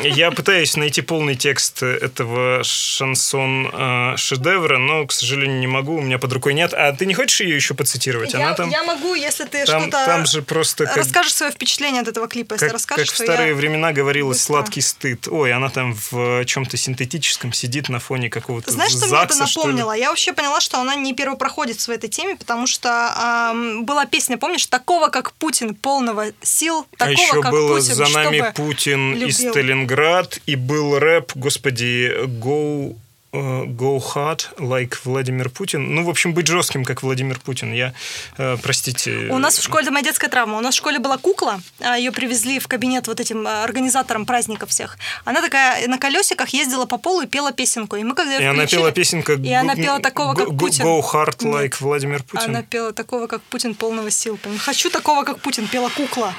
[0.02, 6.32] Я пытаюсь найти полный текст этого шансон-шедевра, но, к сожалению, не могу, у меня под
[6.32, 6.72] рукой нет.
[6.74, 8.32] А ты не хочешь ее еще поцитировать?
[8.32, 11.52] Я, Она там, я могу, если ты там, что-то там же просто как, расскажешь свое
[11.52, 12.54] впечатление от этого клипа.
[12.54, 13.54] Если как, расскажешь, как в старые я...
[13.54, 14.54] времена говорилось, быстро.
[14.54, 15.28] сладкий стыд.
[15.28, 19.92] Ой, она там в чем-то синтетическом сидит на фоне какого-то Знаешь, что мне это напомнило?
[19.92, 24.38] Я вообще поняла, что она не первопроходец в этой теме, потому что ам, была песня,
[24.38, 29.14] помнишь, такого как Путин, полного сил, А такого еще как было Путин, за нами Путин
[29.14, 29.50] любил.
[29.50, 32.94] Сталинград, и был рэп, господи, go, э,
[33.32, 35.94] go hard, like Владимир Путин.
[35.94, 37.72] Ну, в общем, быть жестким, как Владимир Путин.
[37.72, 37.94] Я,
[38.36, 39.28] э, простите...
[39.30, 42.12] У нас в школе, моя детская травма, у нас в школе была кукла, а, ее
[42.12, 44.98] привезли в кабинет вот этим а, организаторам праздников всех.
[45.24, 47.96] Она такая на колесиках ездила по полу и пела песенку.
[47.96, 50.58] И мы когда И её она включили- пела песенка И она пела такого, как go-
[50.58, 50.84] Путин.
[50.84, 51.54] Go hard, Нет.
[51.54, 52.50] like Владимир Путин.
[52.50, 54.38] Она пела такого, как Путин, полного сил.
[54.58, 56.34] Хочу такого, как Путин, пела кукла.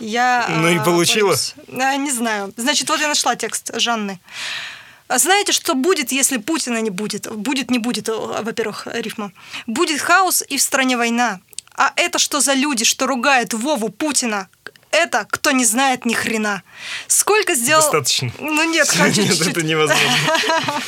[0.00, 1.28] Я, Ну и получила?
[1.28, 1.54] боюсь.
[1.68, 2.54] Не знаю.
[2.56, 4.18] Значит, вот я нашла текст Жанны.
[5.08, 7.30] А знаете, что будет, если Путина не будет?
[7.34, 9.32] Будет, не будет, во-первых, рифма.
[9.66, 11.40] Будет хаос и в стране война.
[11.74, 14.48] А это что за люди, что ругают Вову Путина?
[14.90, 16.62] Это кто не знает ни хрена.
[17.06, 17.82] Сколько сделал...
[17.82, 18.32] Достаточно.
[18.38, 20.02] Ну нет, хочу Нет, это невозможно.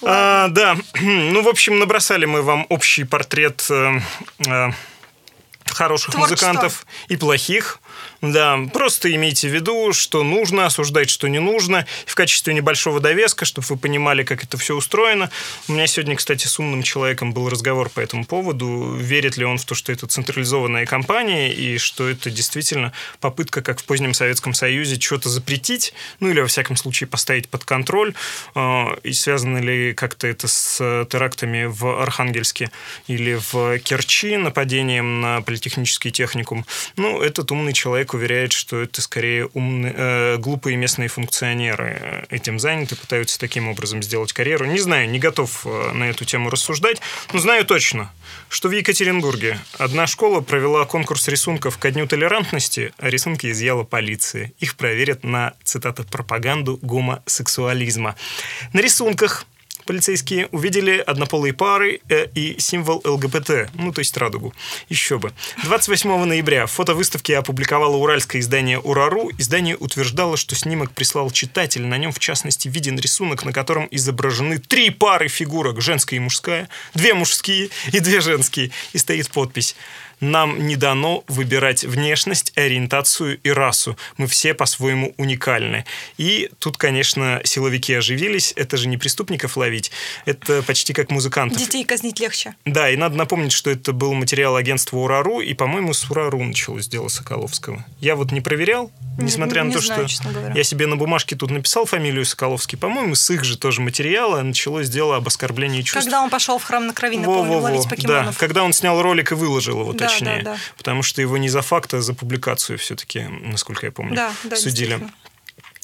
[0.00, 3.98] А, да, ну, в общем, набросали мы вам общий портрет э,
[4.46, 4.70] э,
[5.66, 6.46] хороших Творчество.
[6.46, 7.80] музыкантов и плохих.
[8.20, 11.86] Да, просто имейте в виду, что нужно осуждать, что не нужно.
[12.06, 15.30] И в качестве небольшого довеска, чтобы вы понимали, как это все устроено.
[15.68, 18.92] У меня сегодня, кстати, с умным человеком был разговор по этому поводу.
[18.96, 23.78] Верит ли он в то, что это централизованная компания и что это действительно попытка, как
[23.80, 28.14] в позднем Советском Союзе, что-то запретить, ну или, во всяком случае, поставить под контроль.
[28.56, 30.78] А, И связано ли как-то это с
[31.08, 32.70] терактами в Архангельске
[33.06, 36.66] или в Керчи, нападением на политехнический техникум.
[36.96, 42.58] Ну, этот умный человек уверяет, что это скорее умные, э, глупые местные функционеры э, этим
[42.58, 44.66] заняты, пытаются таким образом сделать карьеру.
[44.66, 47.00] Не знаю, не готов э, на эту тему рассуждать,
[47.32, 48.12] но знаю точно,
[48.48, 54.52] что в Екатеринбурге одна школа провела конкурс рисунков ко Дню толерантности, а рисунки изъяла полиция.
[54.58, 58.14] Их проверят на, цитата, пропаганду гомосексуализма.
[58.72, 59.46] На рисунках
[59.88, 64.52] полицейские увидели однополые пары э, и символ ЛГБТ, ну, то есть радугу.
[64.90, 65.32] Еще бы.
[65.64, 69.30] 28 ноября фото выставки опубликовало уральское издание «Урару».
[69.38, 71.86] Издание утверждало, что снимок прислал читатель.
[71.86, 76.68] На нем, в частности, виден рисунок, на котором изображены три пары фигурок, женская и мужская,
[76.92, 78.70] две мужские и две женские.
[78.92, 79.74] И стоит подпись
[80.20, 83.96] нам не дано выбирать внешность, ориентацию и расу.
[84.16, 85.84] Мы все по-своему уникальны.
[86.16, 88.52] И тут, конечно, силовики оживились.
[88.56, 89.90] Это же не преступников ловить,
[90.24, 91.58] это почти как музыкантов.
[91.58, 92.54] Детей казнить легче.
[92.64, 96.88] Да, и надо напомнить, что это был материал агентства Урару, и, по-моему, с Урару началось
[96.88, 97.84] дело Соколовского.
[98.00, 101.50] Я вот не проверял, несмотря не на то, знаю, что я себе на бумажке тут
[101.50, 102.78] написал фамилию Соколовский.
[102.78, 106.04] По-моему, с их же тоже материала началось дело об оскорблении чувств.
[106.04, 108.38] Когда он пошел в храм на крови, напомню, ловить Да, покемонов.
[108.38, 110.42] когда он снял ролик и выложил его, Да, точнее.
[110.42, 110.58] да, да.
[110.76, 114.56] Потому что его не за факт, а за публикацию все-таки, насколько я помню, Да, да,
[114.56, 115.00] судили.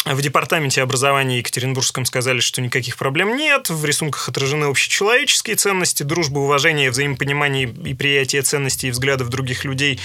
[0.05, 6.41] В департаменте образования Екатеринбургском сказали, что никаких проблем нет, в рисунках отражены общечеловеческие ценности, дружба,
[6.41, 9.99] уважение, взаимопонимание и приятие ценностей и взглядов других людей.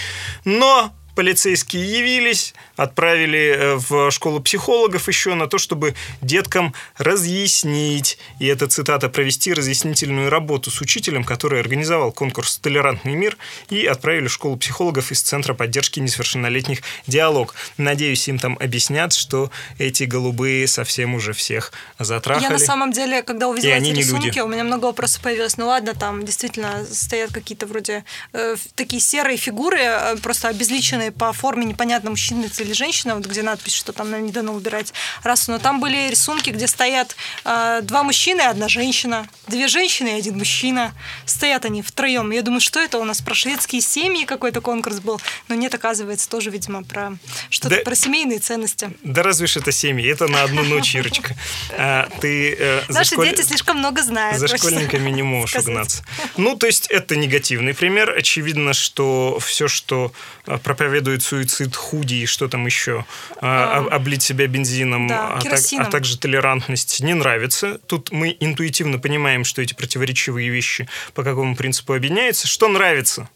[0.45, 8.45] Но полицейские явились, отправили э, в школу психологов еще на то, чтобы деткам разъяснить, и
[8.45, 13.37] это цитата, провести разъяснительную работу с учителем, который организовал конкурс «Толерантный мир»,
[13.69, 17.53] и отправили в школу психологов из Центра поддержки несовершеннолетних «Диалог».
[17.77, 22.43] Надеюсь, им там объяснят, что эти голубые совсем уже всех затрахали.
[22.43, 24.39] Я на самом деле, когда увидела эти рисунки, люди.
[24.39, 25.57] у меня много вопросов появилось.
[25.57, 31.33] Ну ладно, там действительно стоят какие-то вроде э, такие серые фигуры, э, просто обезличенные по
[31.33, 34.93] форме, непонятно, мужчина это или женщина, вот где надпись, что там нам не дано выбирать
[35.23, 35.51] расу.
[35.51, 40.19] Но там были рисунки, где стоят э, два мужчины и одна женщина, две женщины и
[40.19, 40.93] один мужчина.
[41.25, 42.31] Стоят они втроем.
[42.31, 45.19] Я думаю, что это у нас про шведские семьи какой-то конкурс был.
[45.47, 47.13] Но нет, оказывается, тоже, видимо, про
[47.49, 47.81] что-то Да.
[47.83, 48.91] про семейные ценности.
[49.03, 50.07] Да разве ж это семьи?
[50.09, 51.35] Это на одну ночь, Ирочка.
[51.77, 54.37] А, ты э, Наши школь- дети слишком много знают.
[54.39, 55.67] За школьниками не можешь сказать.
[55.69, 56.03] угнаться.
[56.37, 58.09] Ну, то есть это негативный пример.
[58.17, 60.11] Очевидно, что все, что
[60.45, 60.57] а,
[60.89, 63.05] проповедует суицид, худи и что там еще,
[63.41, 67.79] а, об- облить себя бензином, да, а, так- а также толерантность, не нравится.
[67.87, 72.47] Тут мы интуитивно понимаем, что эти противоречивые вещи по какому принципу объединяются.
[72.47, 73.29] Что нравится?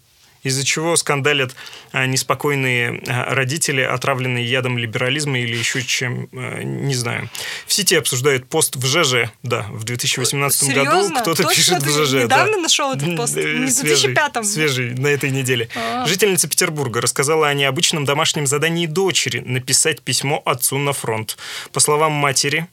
[0.43, 1.55] Из-за чего скандалят
[1.91, 7.29] а, неспокойные а, родители, отравленные ядом либерализма или еще чем, а, не знаю.
[7.65, 11.21] В сети обсуждают пост в ЖЖ, да, в 2018 году Серьезно?
[11.21, 11.55] кто-то Точно?
[11.55, 12.13] пишет в ЖЖ.
[12.23, 12.59] недавно да.
[12.59, 13.37] нашел этот пост?
[13.37, 14.43] Э, Не в свежий, 2005-м?
[14.43, 15.69] Свежий, на этой неделе.
[16.05, 21.37] Жительница Петербурга рассказала о необычном домашнем задании дочери написать письмо отцу на фронт.
[21.71, 22.67] По словам матери,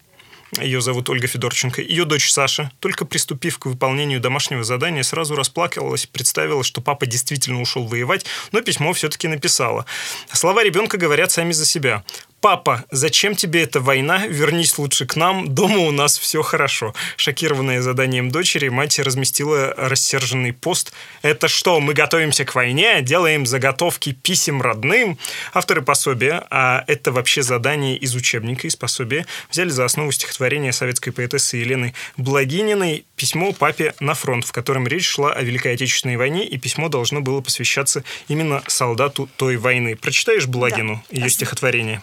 [0.59, 1.81] ее зовут Ольга Федорченко.
[1.81, 7.61] Ее дочь Саша, только приступив к выполнению домашнего задания, сразу расплакалась, представила, что папа действительно
[7.61, 9.87] ушел воевать, но письмо все-таки написала.
[10.33, 12.05] Слова ребенка говорят сами за себя.
[12.41, 14.27] «Папа, зачем тебе эта война?
[14.27, 16.95] Вернись лучше к нам, дома у нас все хорошо».
[17.19, 20.95] Шокированная заданием дочери, мать разместила рассерженный пост.
[21.21, 23.03] «Это что, мы готовимся к войне?
[23.03, 25.19] Делаем заготовки писем родным?»
[25.53, 31.11] Авторы пособия, а это вообще задание из учебника, из пособия, взяли за основу стихотворение советской
[31.11, 36.47] поэтессы Елены Благининой «Письмо папе на фронт», в котором речь шла о Великой Отечественной войне,
[36.47, 39.95] и письмо должно было посвящаться именно солдату той войны.
[39.95, 41.31] Прочитаешь Благину, ее спасибо.
[41.31, 42.03] стихотворение?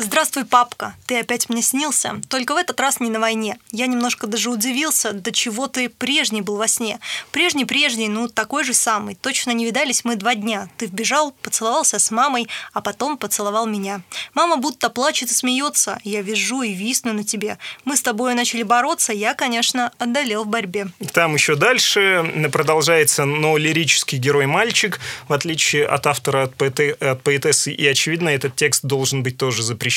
[0.00, 0.94] Здравствуй, папка.
[1.06, 3.58] Ты опять мне снился, только в этот раз не на войне.
[3.72, 7.00] Я немножко даже удивился, до чего ты прежний был во сне.
[7.32, 9.16] Прежний-прежний, ну такой же самый.
[9.16, 10.68] Точно не видались мы два дня.
[10.76, 14.02] Ты вбежал, поцеловался с мамой, а потом поцеловал меня.
[14.34, 15.98] Мама будто плачет и смеется.
[16.04, 17.58] Я вижу и висну на тебе.
[17.84, 20.86] Мы с тобой начали бороться, я, конечно, одолел в борьбе.
[21.12, 27.72] Там еще дальше продолжается, но лирический герой-мальчик, в отличие от автора, от, поэты, от поэтессы,
[27.72, 29.87] и, очевидно, этот текст должен быть тоже запрещен,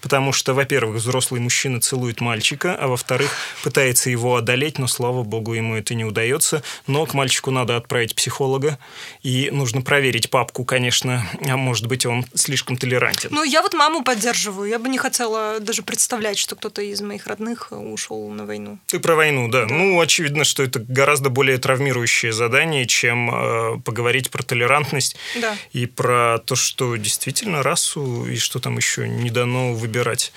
[0.00, 3.30] потому что, во-первых, взрослый мужчина целует мальчика, а во-вторых,
[3.62, 6.62] пытается его одолеть, но, слава богу, ему это не удается.
[6.86, 8.78] Но к мальчику надо отправить психолога,
[9.22, 13.30] и нужно проверить папку, конечно, а может быть, он слишком толерантен.
[13.32, 14.68] Ну, я вот маму поддерживаю.
[14.68, 18.78] Я бы не хотела даже представлять, что кто-то из моих родных ушел на войну.
[18.86, 19.66] Ты про войну, да.
[19.66, 19.74] да.
[19.74, 25.56] Ну, очевидно, что это гораздо более травмирующее задание, чем э, поговорить про толерантность да.
[25.72, 30.32] и про то, что действительно расу и что там еще не дано выбирать.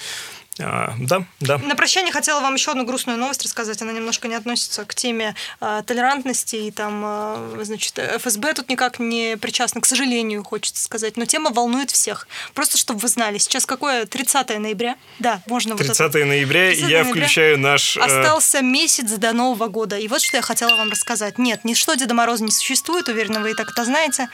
[0.61, 1.57] А, да, да.
[1.57, 3.81] На прощание хотела вам еще одну грустную новость рассказать.
[3.81, 8.99] Она немножко не относится к теме э, толерантности и там, э, значит, ФСБ тут никак
[8.99, 11.15] не причастна, к сожалению, хочется сказать.
[11.15, 12.27] Но тема волнует всех.
[12.53, 14.97] Просто чтобы вы знали, сейчас какое 30 ноября?
[15.19, 16.25] Да, можно 30 вот это.
[16.25, 17.11] ноября, 30 я ноября.
[17.25, 17.95] включаю наш...
[17.95, 18.01] Э...
[18.01, 19.97] Остался месяц до Нового года.
[19.97, 21.37] И вот что я хотела вам рассказать.
[21.37, 24.27] Нет, ничто Деда Мороза не существует, уверена, вы и так это знаете.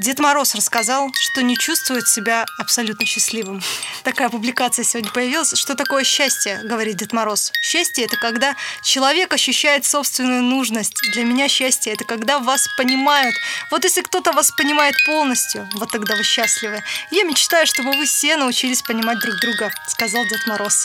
[0.00, 3.62] Дед Мороз рассказал, что не чувствует себя абсолютно счастливым.
[4.02, 5.52] Такая публикация сегодня появилась.
[5.54, 7.52] Что такое счастье, говорит Дед Мороз.
[7.62, 10.94] Счастье– это когда человек ощущает собственную нужность.
[11.12, 13.34] Для меня счастье– это когда вас понимают.
[13.70, 16.82] Вот если кто-то вас понимает полностью, вот тогда вы счастливы.
[17.10, 20.82] Я мечтаю, чтобы вы все научились понимать друг друга, сказал Дед Мороз.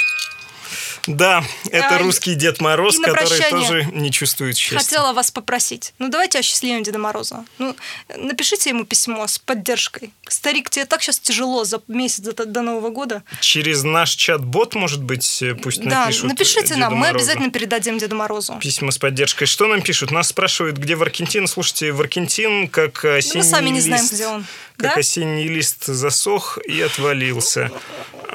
[1.07, 4.77] Да, это а, русский Дед Мороз, который тоже не чувствует счастья.
[4.77, 5.93] Хотела вас попросить.
[5.99, 7.45] Ну, давайте осчастливим Деда Мороза.
[7.57, 7.75] Ну,
[8.15, 10.11] напишите ему письмо с поддержкой.
[10.27, 13.23] Старик, тебе так сейчас тяжело за месяц до, до Нового года.
[13.39, 17.13] Через наш чат-бот, может быть, э, пусть да, напишут э, напишите Деду нам, Морозу.
[17.13, 18.57] мы обязательно передадим Деду Морозу.
[18.59, 19.45] Письма с поддержкой.
[19.45, 20.11] Что нам пишут?
[20.11, 21.47] Нас спрашивают, где Варкентин.
[21.47, 24.45] Слушайте, Варкентин, как осенний да Мы сами не лист, знаем, где он.
[24.77, 24.99] Как да?
[24.99, 27.71] осенний лист засох и отвалился.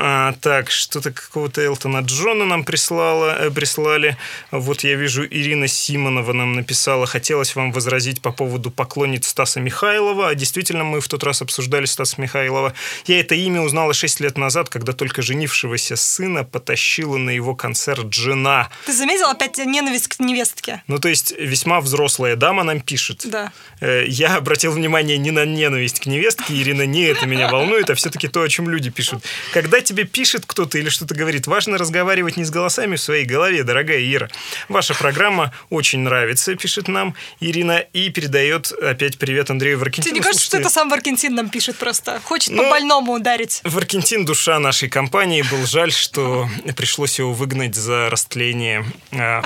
[0.03, 4.16] А, так, что-то какого-то Элтона Джона нам прислала, э, прислали.
[4.50, 10.29] Вот я вижу, Ирина Симонова нам написала, хотелось вам возразить по поводу поклонниц Стаса Михайлова.
[10.29, 12.72] А действительно, мы в тот раз обсуждали Стаса Михайлова.
[13.07, 18.11] Я это имя узнала 6 лет назад, когда только женившегося сына потащила на его концерт
[18.14, 18.70] жена.
[18.87, 20.83] Ты заметил опять ненависть к невестке?
[20.87, 23.26] Ну, то есть, весьма взрослая дама нам пишет.
[23.26, 23.53] Да.
[23.81, 27.94] Э, я обратил внимание не на ненависть к невестке, Ирина, не это меня волнует, а
[27.94, 29.24] все-таки то, о чем люди пишут.
[29.52, 33.62] Когда тебе пишет кто-то или что-то говорит, важно разговаривать не с голосами в своей голове,
[33.62, 34.28] дорогая Ира.
[34.68, 40.04] Ваша программа очень нравится, пишет нам Ирина, и передает опять привет Андрею Варкентину.
[40.04, 42.20] Тебе не кажется, Слушайте, что это сам Варкентин нам пишет просто?
[42.24, 43.60] Хочет ну, по больному ударить.
[43.64, 45.42] Варкентин душа нашей компании.
[45.42, 48.84] Был жаль, что пришлось его выгнать за растление.
[49.12, 49.42] А,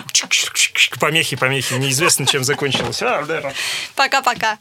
[1.00, 1.74] помехи, помехи.
[1.74, 3.02] Неизвестно, чем закончилось.
[3.02, 3.24] А,
[3.94, 4.58] Пока-пока.